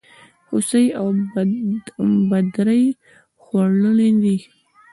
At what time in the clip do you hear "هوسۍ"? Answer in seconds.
0.49-0.85